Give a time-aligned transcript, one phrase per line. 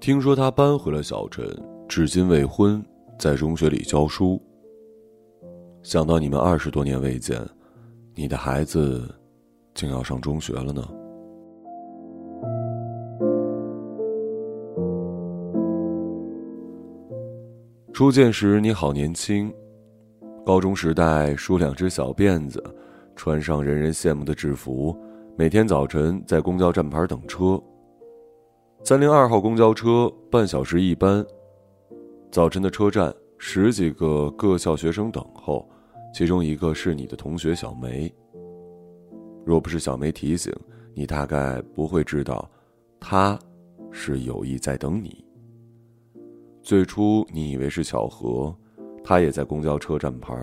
[0.00, 1.46] 听说他搬回了小镇，
[1.86, 2.82] 至今未婚，
[3.18, 4.40] 在中学里教书。
[5.82, 7.38] 想到你们二十多年未见，
[8.14, 9.14] 你的孩子
[9.74, 10.82] 竟要上中学了呢。
[17.92, 19.52] 初见时你好年轻，
[20.46, 22.64] 高中时代梳两只小辫子，
[23.14, 24.96] 穿上人人羡慕的制服，
[25.36, 27.62] 每天早晨在公交站牌等车。
[28.82, 31.24] 三零二号公交车半小时一班，
[32.30, 33.14] 早晨的车站。
[33.42, 35.66] 十几个各校学生等候，
[36.12, 38.12] 其中一个是你的同学小梅。
[39.46, 40.52] 若不是小梅提醒，
[40.92, 42.50] 你大概不会知道，
[42.98, 43.38] 她
[43.90, 45.24] 是有意在等你。
[46.62, 48.54] 最初你以为是巧合，
[49.02, 50.36] 她也在公交车站牌，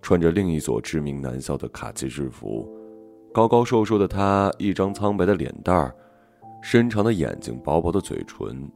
[0.00, 2.68] 穿着另一所知名男校的卡其制服，
[3.32, 5.92] 高高瘦瘦的她，一张苍白的脸蛋儿，
[6.64, 8.66] 深长的眼睛，薄薄的嘴唇，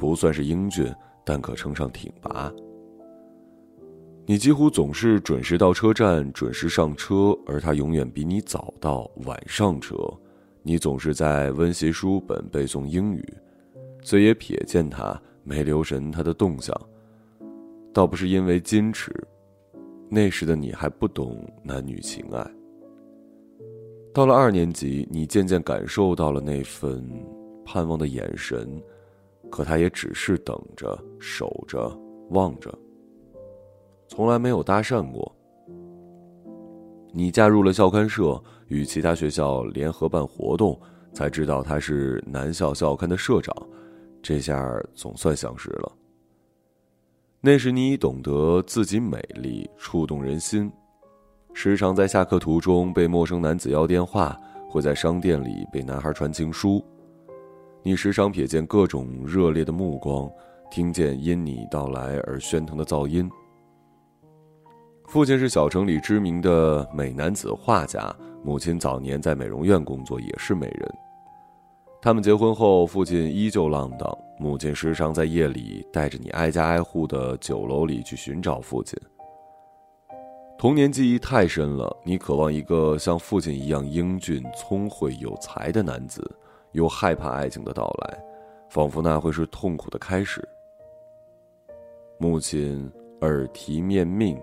[0.00, 0.92] 不算是英俊，
[1.24, 2.52] 但可称上挺拔。
[4.26, 9.94] 你几乎总是准时到车站，准时上车，而他永远比你早到，晚上车。
[10.64, 13.24] 你总是在温习书本背诵英语，
[14.02, 16.76] 嘴也瞥见他，没留神他的动向。
[17.94, 19.14] 倒不是因为矜持，
[20.08, 22.57] 那时的你还不懂男女情爱。
[24.18, 27.08] 到了二年级，你渐渐感受到了那份
[27.64, 28.68] 盼望的眼神，
[29.48, 31.96] 可他也只是等着，守着，
[32.30, 32.76] 望着。
[34.08, 35.32] 从来没有搭讪过。
[37.12, 40.76] 你加入了校刊社，与其他学校联合办活动，
[41.12, 43.54] 才知道他是南校校刊的社长，
[44.20, 45.92] 这下总算相识了。
[47.40, 50.68] 那时你已懂得自己美丽，触动人心，
[51.54, 56.84] 时常在下课途中被陌生男子要电话，会在商店里被男孩传情书。
[57.82, 60.30] 你时常瞥见各种热烈的目光，
[60.70, 63.28] 听见因你到来而喧腾的噪音。
[65.06, 68.14] 父亲是小城里知名的美男子画家，
[68.44, 70.94] 母亲早年在美容院工作，也是美人。
[72.00, 78.96] 他们结婚后，父亲依旧浪荡，母亲时常在夜里带着你挨家挨户的酒楼里去寻找父亲。
[80.58, 86.28] 童年记忆太深了，你渴望一个像父亲一样英俊、聪慧、有才的男子，
[86.72, 88.18] 又害怕爱情的到来，
[88.68, 90.46] 仿佛那会是痛苦的开始。
[92.18, 94.36] 母亲耳提面命。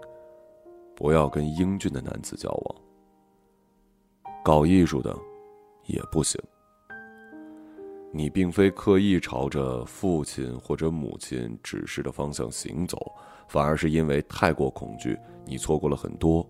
[0.98, 2.76] 不要跟英俊的男子交往。
[4.42, 5.14] 搞艺术的，
[5.88, 6.42] 也不行。
[8.14, 12.98] 你并非刻意朝着父亲或者母亲指示的方向行走，
[13.48, 16.48] 反而是因为太过恐惧，你错过了很多。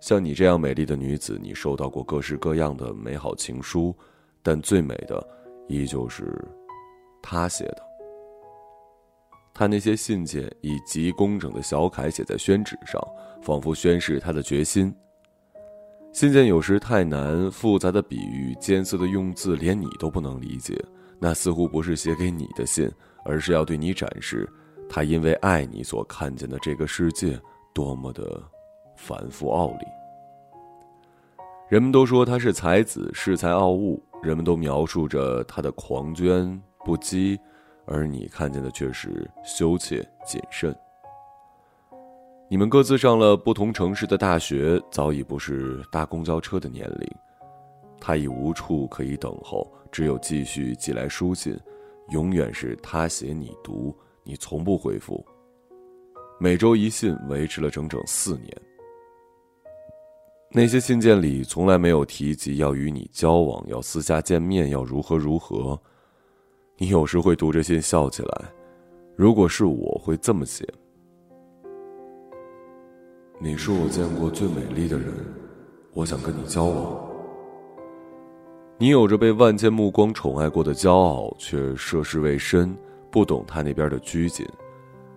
[0.00, 3.96] 像你这样美丽的女子，你收到过各式各样的美好情书，
[4.42, 5.26] 但最美的，
[5.66, 6.46] 依旧是
[7.22, 7.82] 他写的。
[9.54, 13.00] 他那些信件以极工整的小楷写在宣纸上，
[13.40, 14.94] 仿佛宣示他的决心。
[16.12, 20.76] 信件有时太难，复杂的比喻、艰涩的用字，连你都不能理解。
[21.18, 22.90] 那似乎不是写给你的信，
[23.24, 24.46] 而是要对你展示
[24.88, 27.40] 他因为爱你所看见的这个世界
[27.72, 28.42] 多么的
[28.96, 29.86] 繁复奥丽。
[31.68, 37.38] 人们都说他是才子，恃才傲物；人们都描述着他的狂狷不羁。
[37.86, 40.74] 而你看见的却是羞怯谨慎。
[42.48, 47.10] 你们各自上了不同城市的大学，早已不是搭公交车的年龄。
[48.00, 51.58] 他已无处可以等候，只有继续寄来书信，
[52.10, 55.24] 永远是他写你读，你从不回复。
[56.40, 58.50] 每周一信，维持了整整四年。
[60.50, 65.80] 那些信件里从来没有提及要与你交往，要私下见面，要如何如何。
[66.76, 68.52] 你有时会读着信笑起来，
[69.16, 70.66] 如果是我会这么写：
[73.40, 75.12] 你是我见过最美丽的人，
[75.92, 77.10] 我想跟你交往。
[78.76, 82.76] 你有着被万千目光宠爱过的骄傲，却涉世未深，
[83.14, 84.44] 不懂他那边的拘谨。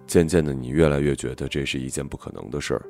[0.05, 2.85] 渐渐的，你越来越觉得这是一件不可能的事儿。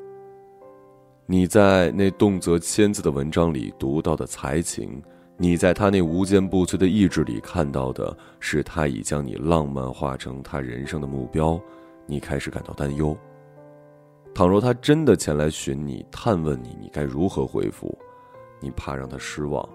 [1.26, 5.02] 你在那动辄千字的文章里读到的才情。
[5.38, 11.58] 你在他那无坚不摧的意志里看到的是，他已将你浪漫化成他人生的目标，
[12.06, 13.16] 你开始感到担忧。
[14.36, 17.98] 倘若他真的前来寻你、探问你，你该如何回复？
[18.60, 19.68] 你怕让他失望，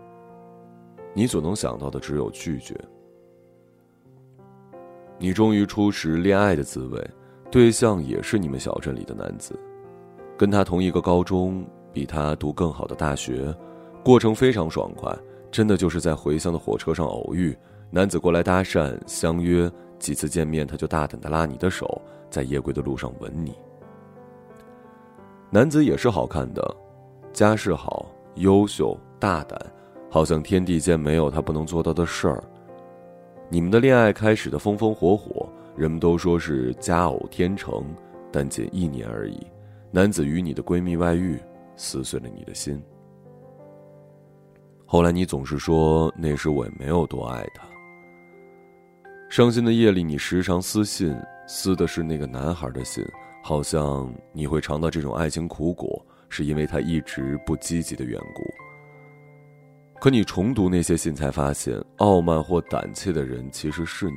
[1.14, 2.76] 你所能想到的只有拒绝。
[5.22, 7.10] 你终于初识恋爱的滋味，
[7.48, 9.56] 对象也是你们小镇里的男子，
[10.36, 13.54] 跟他同一个高中，比他读更好的大学，
[14.02, 15.16] 过程非常爽快。
[15.52, 17.56] 真的就是在回乡的火车上偶遇，
[17.88, 23.54] 男子过来搭讪相约，几次见面他就大胆的拉你的手，在夜归的路上吻你。
[25.50, 26.76] 男子也是好看的，
[27.32, 29.56] 家世好，优秀，大胆，
[30.10, 32.42] 好像天地间没有他不能做到的事儿。
[33.52, 35.46] 你们的恋爱开始的风风火火，
[35.76, 37.84] 人们都说是佳偶天成，
[38.32, 39.46] 但仅一年而已，
[39.90, 41.38] 男子与你的闺蜜外遇，
[41.76, 42.82] 撕碎了你的心。
[44.86, 47.68] 后来你总是说那时我也没有多爱他。
[49.28, 51.14] 伤心的夜里，你时常私信，
[51.46, 53.04] 撕的是那个男孩的心。
[53.42, 58.61] 好像你会尝到这种爱情苦果，是因为他一直不积极的缘故。
[60.02, 64.16] 可你重读那些信，才发现傲慢或胆怯的人其实是你。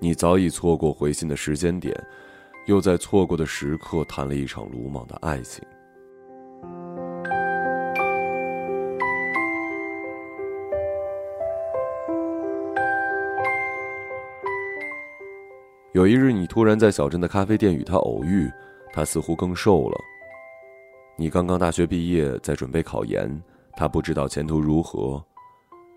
[0.00, 1.96] 你早已错过回信的时间点，
[2.66, 5.64] 又在错过的时刻谈了一场鲁莽的爱情。
[15.92, 18.50] 有一日，你突然在小镇的咖啡店与他偶遇，
[18.92, 19.96] 他似乎更瘦了。
[21.16, 23.30] 你刚刚大学毕业，在准备考研，
[23.74, 25.22] 他不知道前途如何。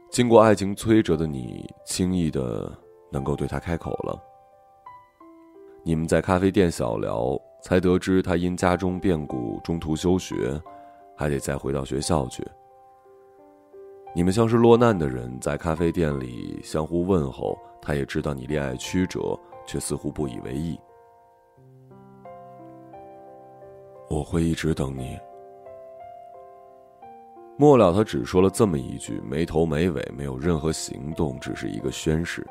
[0.10, 2.72] 经过爱情摧折的你，轻易的
[3.12, 4.22] 能够对他开口了。
[5.84, 10.62] 你们在咖啡店小聊，才得知他因家中变故中途休学，
[11.18, 12.46] 还得再回到学校去。
[14.16, 19.40] 你们像是落难的人，在咖啡店里相互问候，他也知道你恋爱曲折。
[19.68, 20.80] 却似乎不以为意。
[24.12, 25.18] 我会一直等你。
[27.58, 32.46] 末了，他只说了这么一句，没头没尾，没有任何行动，只是一个宣誓。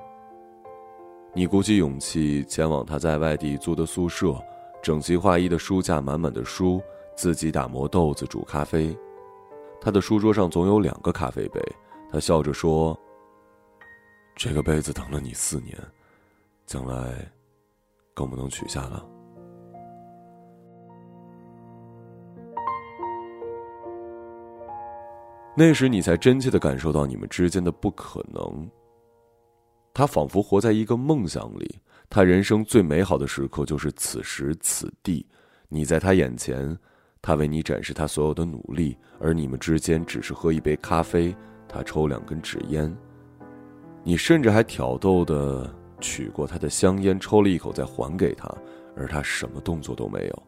[1.35, 4.35] 你鼓起勇气前往他在外地租的宿舍，
[4.83, 6.81] 整齐划一的书架，满满的书，
[7.17, 8.97] 自己打磨豆子，煮咖啡。
[9.81, 11.61] 他的书桌上总有两个咖啡杯。
[12.11, 12.99] 他笑着说
[14.37, 15.77] ：“这个杯子等了你四年。”
[16.65, 17.31] 将来，
[18.15, 19.05] 更不能取下了。
[25.57, 28.69] 那时，你才真切的感受到你们之间的不可能。
[29.93, 31.79] 他仿佛活在一个梦想里，
[32.11, 35.27] 他人生最美好的时刻就是此时此地。
[35.69, 36.77] 你在他眼前，
[37.23, 41.35] 他为你展示他所有的努力，而你们之间只是喝一杯咖啡，
[41.69, 42.95] 他抽两根纸烟。
[44.03, 45.75] 你甚至还挑逗的。
[46.01, 48.53] 取过他的香烟，抽了一口，再还给他，
[48.95, 50.43] 而他什么动作都没有。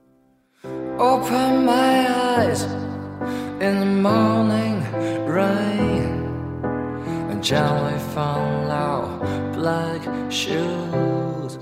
[7.48, 9.08] 将会放老
[9.54, 11.56] black shoes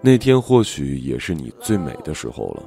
[0.00, 2.62] 那天或许也是你最美的时候了。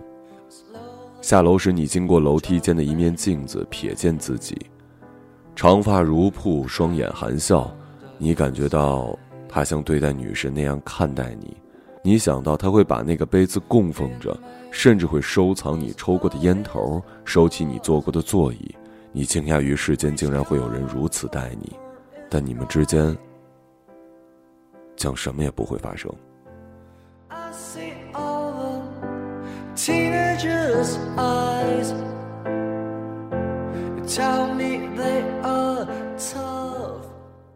[1.23, 4.55] 下楼时，你经过楼梯间的一面镜子，瞥见自己，
[5.55, 7.75] 长发如瀑，双眼含笑，
[8.19, 9.17] 你感觉到。
[9.49, 11.57] 他像对待女神那样看待你，
[12.03, 14.39] 你想到他会把那个杯子供奉着，
[14.69, 18.75] 甚至会收藏你抽过的烟头，收起你坐过的座椅。
[19.11, 21.73] 你惊讶于世间竟然会有人如此待你，
[22.33, 23.15] 但你们之间
[24.95, 26.11] 将什么也不会发生。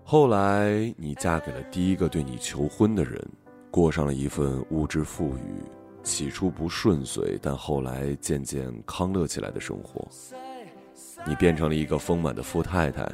[0.03, 3.19] 后来，你嫁给了第一个对你求婚的人，
[3.71, 5.63] 过上了一份物质富裕、
[6.03, 10.07] 起初不顺遂，但后来渐渐康乐起来的生活。
[11.25, 13.09] 你变成了一个丰满的富太太，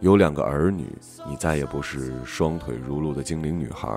[0.00, 0.86] 有两个儿女。
[1.28, 3.88] 你再也不是双腿如鹿的精灵女孩，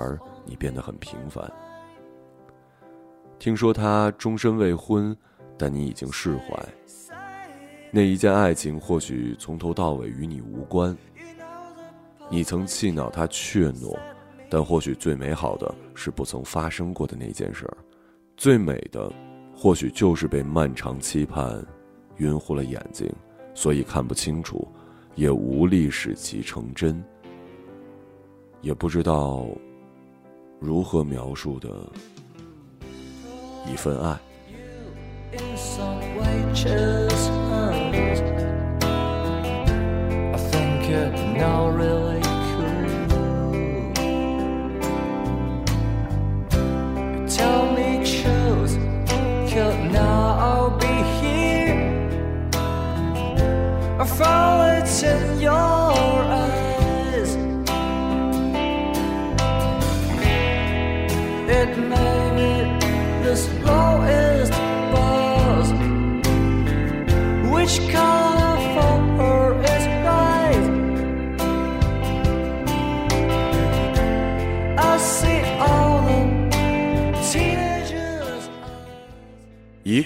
[0.44, 1.50] 你变得很平凡。
[3.38, 5.16] 听说他终身未婚，
[5.56, 6.58] 但你已经释怀。
[7.90, 10.96] 那一件爱情或许从头到尾与你无关。
[12.30, 13.96] 你曾气恼他怯懦，
[14.50, 17.76] 但或许最美好的是不曾发生过的那件事儿，
[18.36, 19.10] 最美的，
[19.56, 21.64] 或许就是被漫长期盼
[22.18, 23.10] 晕糊了眼睛，
[23.54, 24.68] 所以看不清楚，
[25.18, 27.02] 也无力使其成真，
[28.60, 29.48] 也不知道
[30.60, 31.68] 如何描述的
[33.66, 34.16] 一份爱。
[41.36, 42.07] No real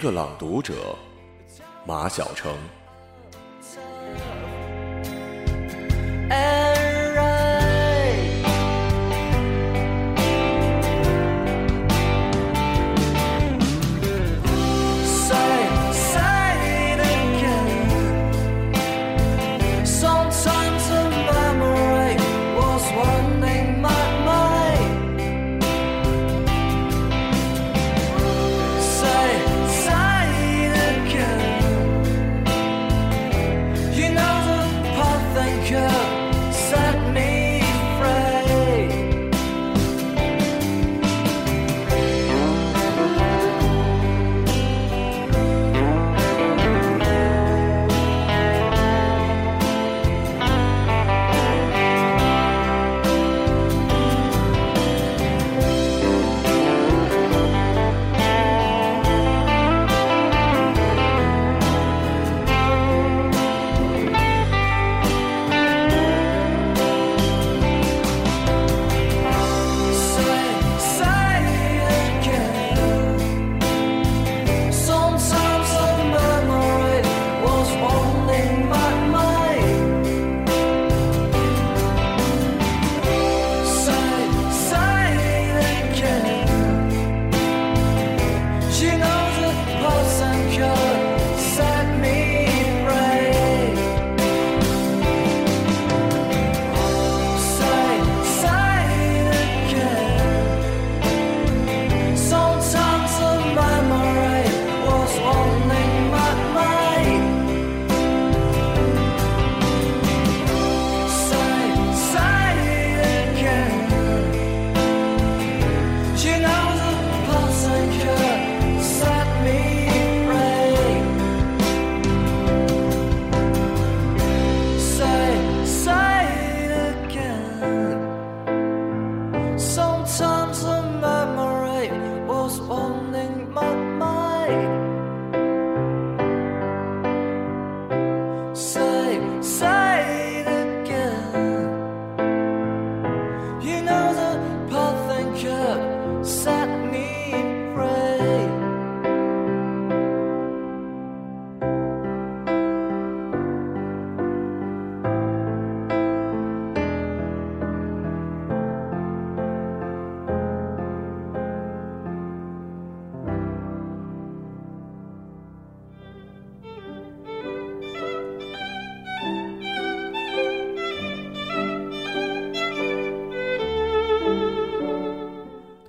[0.02, 0.96] 个朗读者，
[1.86, 2.52] 马晓成。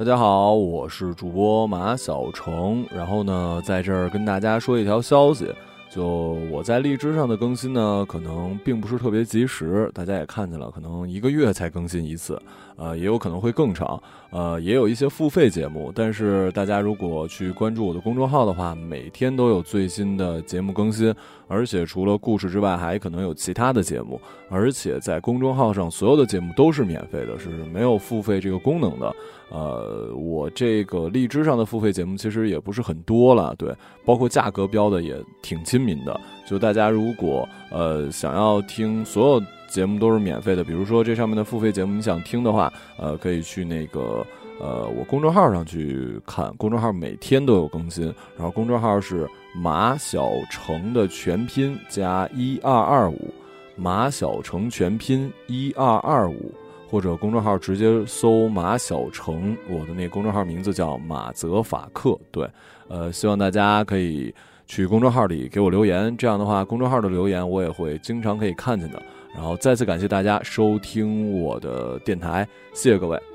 [0.03, 2.85] 大家好，我是主播马小成。
[2.93, 5.49] 然后呢，在这儿跟大家说一条消息，
[5.89, 9.89] 就我在荔枝上的更新呢，可能并不是特别及时。
[9.93, 12.37] 大家也看见了，可能一个月才更新一次，
[12.75, 14.01] 呃，也有可能会更长。
[14.31, 21.13] 呃，也有一些付费节目，但是大家如果去关注我的公众号的话，每天都有最新的节目更新，
[21.47, 24.19] 而且除了故事之外，还可能有其他的节目。
[24.49, 29.15] 而且在公众号上，所有的节目都是免费的，是没有付费这个功能的。
[29.51, 33.71] 呃，我这个荔枝上的付费节目其实也不是很多了，对，
[34.03, 36.19] 包括价格标的也挺亲民的。
[36.47, 39.43] 就大家如果呃想要听所有。
[39.73, 44.23] 节目都是免费的，比如说这上面的付费节目，你想听的话，呃，可以去那个
[44.59, 48.05] 呃我公众号上去看，公众号每天都有更新，
[48.37, 53.33] 然后公众号是马小成的全拼加一二二五，
[53.75, 56.53] 马小成全拼一二二五，
[56.87, 62.47] 或者公众号直接搜马小成，我的那公众号名字叫马泽法克，对，
[62.87, 64.31] 呃，希望大家可以
[64.65, 69.01] 去公众号里给我留言，这样的话，公众号的留言我也会经常可以看见的。
[69.35, 73.32] 然后再次感谢大家收听我的电台，谢谢各位。